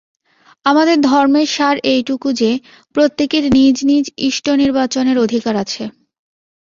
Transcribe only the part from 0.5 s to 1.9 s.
আমাদের ধর্মের সার